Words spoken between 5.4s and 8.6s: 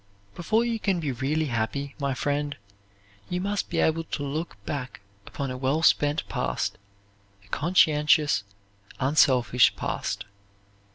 a well spent past, a conscientious,